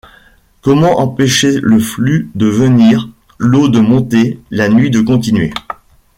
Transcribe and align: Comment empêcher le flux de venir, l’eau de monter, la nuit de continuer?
Comment 0.61 0.97
empêcher 0.99 1.59
le 1.61 1.77
flux 1.77 2.31
de 2.33 2.47
venir, 2.47 3.07
l’eau 3.37 3.69
de 3.69 3.79
monter, 3.79 4.39
la 4.49 4.67
nuit 4.67 4.89
de 4.89 4.99
continuer? 4.99 5.53